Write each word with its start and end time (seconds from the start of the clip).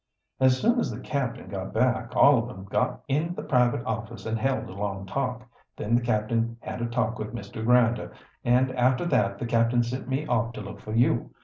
"As 0.39 0.59
soon 0.59 0.79
as 0.79 0.89
the 0.89 0.99
captain 0.99 1.47
got 1.47 1.73
back 1.75 2.15
all 2.15 2.39
of 2.39 2.49
'em 2.49 2.65
got 2.65 3.01
in 3.07 3.35
the 3.35 3.43
private 3.43 3.85
office 3.85 4.25
and 4.25 4.35
held 4.39 4.67
a 4.67 4.73
long 4.73 5.05
talk. 5.05 5.43
Then 5.77 5.93
the 5.93 6.01
captain 6.01 6.57
had 6.61 6.81
a 6.81 6.87
talk 6.87 7.19
with 7.19 7.35
Mr. 7.35 7.63
Grinder, 7.63 8.11
and 8.43 8.71
after 8.71 9.05
that 9.05 9.37
the 9.37 9.45
captain 9.45 9.83
sent 9.83 10.09
me 10.09 10.25
off 10.25 10.53
to 10.53 10.61
look 10.61 10.79
for 10.81 10.93
you. 10.93 11.29